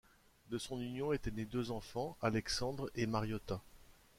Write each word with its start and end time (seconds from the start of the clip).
De 0.49 0.57
son 0.57 0.79
union 0.81 1.13
était 1.13 1.29
né 1.29 1.45
deux 1.45 1.69
enfants, 1.69 2.17
Alexandre 2.23 2.89
et 2.95 3.05
Mariota. 3.05 3.61